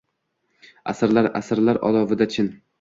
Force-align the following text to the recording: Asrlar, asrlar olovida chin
Asrlar, 0.93 1.31
asrlar 1.43 1.83
olovida 1.91 2.33
chin 2.37 2.55